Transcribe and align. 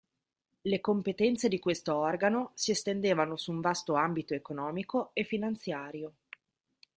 Le 0.63 0.81
competenze 0.81 1.47
di 1.47 1.59
questo 1.59 1.95
organo 1.95 2.53
si 2.55 2.71
estendevano 2.71 3.37
su 3.37 3.51
un 3.51 3.61
vasto 3.61 3.93
ambito 3.93 4.33
economico 4.33 5.11
e 5.13 5.23
finanziario. 5.23 6.13